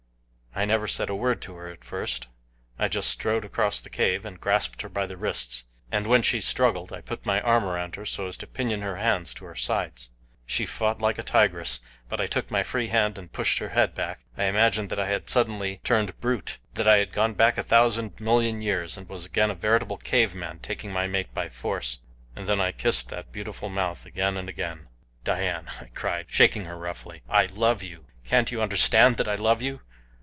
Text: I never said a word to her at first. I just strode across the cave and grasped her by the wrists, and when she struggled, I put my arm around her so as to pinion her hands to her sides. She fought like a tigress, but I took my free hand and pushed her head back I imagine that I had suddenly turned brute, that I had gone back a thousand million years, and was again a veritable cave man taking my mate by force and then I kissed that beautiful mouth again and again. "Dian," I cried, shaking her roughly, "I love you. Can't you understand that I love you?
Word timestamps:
I 0.53 0.65
never 0.65 0.85
said 0.85 1.09
a 1.09 1.15
word 1.15 1.41
to 1.43 1.55
her 1.55 1.69
at 1.69 1.85
first. 1.85 2.27
I 2.77 2.89
just 2.89 3.09
strode 3.09 3.45
across 3.45 3.79
the 3.79 3.89
cave 3.89 4.25
and 4.25 4.37
grasped 4.39 4.81
her 4.81 4.89
by 4.89 5.05
the 5.07 5.15
wrists, 5.15 5.63
and 5.89 6.05
when 6.05 6.21
she 6.21 6.41
struggled, 6.41 6.91
I 6.91 6.99
put 6.99 7.25
my 7.25 7.39
arm 7.39 7.63
around 7.63 7.95
her 7.95 8.05
so 8.05 8.27
as 8.27 8.35
to 8.39 8.47
pinion 8.47 8.81
her 8.81 8.97
hands 8.97 9.33
to 9.35 9.45
her 9.45 9.55
sides. 9.55 10.09
She 10.45 10.65
fought 10.65 11.01
like 11.01 11.17
a 11.17 11.23
tigress, 11.23 11.79
but 12.09 12.19
I 12.19 12.27
took 12.27 12.51
my 12.51 12.63
free 12.63 12.87
hand 12.87 13.17
and 13.17 13.31
pushed 13.31 13.59
her 13.59 13.69
head 13.69 13.95
back 13.95 14.19
I 14.37 14.43
imagine 14.43 14.89
that 14.89 14.99
I 14.99 15.07
had 15.07 15.29
suddenly 15.29 15.79
turned 15.85 16.19
brute, 16.19 16.57
that 16.73 16.87
I 16.87 16.97
had 16.97 17.13
gone 17.13 17.33
back 17.33 17.57
a 17.57 17.63
thousand 17.63 18.19
million 18.19 18.61
years, 18.61 18.97
and 18.97 19.07
was 19.07 19.23
again 19.25 19.51
a 19.51 19.55
veritable 19.55 19.97
cave 19.97 20.35
man 20.35 20.59
taking 20.59 20.91
my 20.91 21.07
mate 21.07 21.33
by 21.33 21.47
force 21.47 21.99
and 22.35 22.45
then 22.45 22.59
I 22.59 22.73
kissed 22.73 23.07
that 23.07 23.31
beautiful 23.31 23.69
mouth 23.69 24.05
again 24.05 24.35
and 24.35 24.49
again. 24.49 24.89
"Dian," 25.23 25.69
I 25.79 25.85
cried, 25.93 26.25
shaking 26.27 26.65
her 26.65 26.77
roughly, 26.77 27.23
"I 27.29 27.45
love 27.45 27.81
you. 27.81 28.07
Can't 28.25 28.51
you 28.51 28.61
understand 28.61 29.15
that 29.15 29.29
I 29.29 29.35
love 29.35 29.61
you? 29.61 29.79